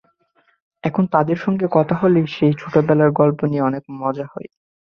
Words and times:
এখন 0.83 1.03
তাঁদের 1.07 1.37
সঙ্গে 1.37 1.65
কথা 1.71 1.95
হলে 1.95 2.19
সেই 2.27 2.53
ছোটবেলার 2.59 3.11
গল্প 3.11 3.39
নিয়ে 3.45 3.67
অনেক 3.69 3.83
মজা 4.01 4.25
হয়। 4.25 4.49